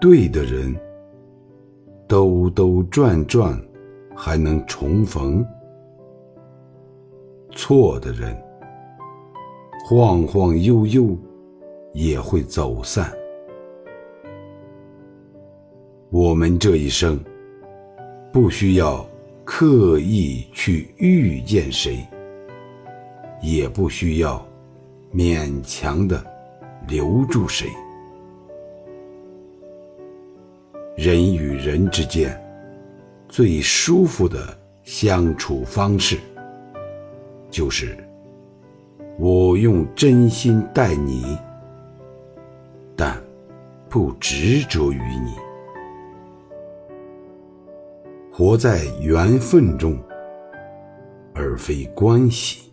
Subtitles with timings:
[0.00, 0.74] 对的人，
[2.06, 3.58] 兜兜转转
[4.14, 5.42] 还能重逢；
[7.52, 8.36] 错的人，
[9.86, 11.16] 晃晃悠悠
[11.92, 13.10] 也会走散。
[16.10, 17.18] 我们这一生，
[18.30, 19.06] 不需要
[19.44, 22.06] 刻意去遇见谁，
[23.40, 24.46] 也不需要
[25.12, 26.22] 勉强的
[26.86, 27.68] 留住谁。
[30.96, 32.40] 人与人之间
[33.28, 36.16] 最舒服的相处方式，
[37.50, 37.96] 就是
[39.18, 41.36] 我用真心待你，
[42.94, 43.20] 但
[43.88, 45.34] 不执着于你。
[48.30, 49.98] 活在缘分中，
[51.34, 52.72] 而非关系。